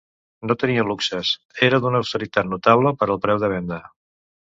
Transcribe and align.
No 0.51 0.55
tenia 0.63 0.85
luxes, 0.91 1.35
era 1.69 1.81
d'una 1.85 2.01
austeritat 2.05 2.53
notable 2.57 2.97
per 3.03 3.11
al 3.11 3.25
preu 3.27 3.45
de 3.47 3.55
venda. 3.57 3.83